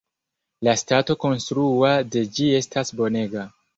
La 0.67 0.73
stato 0.83 1.17
konstrua 1.25 1.91
de 2.17 2.25
ĝi 2.39 2.49
estas 2.61 2.95
bonega. 3.03 3.45